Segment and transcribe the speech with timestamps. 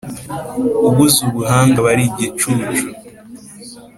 [0.87, 2.67] ubuze ubuhanga aba ari igicucu.